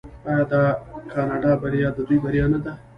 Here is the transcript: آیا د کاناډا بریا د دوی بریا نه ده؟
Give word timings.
آیا 0.29 0.43
د 0.51 0.53
کاناډا 1.11 1.51
بریا 1.61 1.89
د 1.95 1.99
دوی 2.07 2.17
بریا 2.25 2.45
نه 2.53 2.59
ده؟ 2.63 2.73